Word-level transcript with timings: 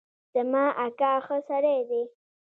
زما 0.35 0.63
اکا 0.85 1.11
ښه 1.25 1.37
سړی 1.47 1.77
دی 1.89 2.01